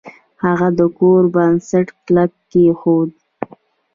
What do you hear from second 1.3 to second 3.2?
بنسټ کلک کیښود.